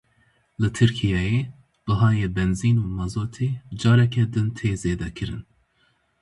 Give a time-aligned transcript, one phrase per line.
[0.61, 1.39] Li Tirkiyeyê
[1.85, 5.43] bihayê benzîn û mazotê careke din tê zêdekirin.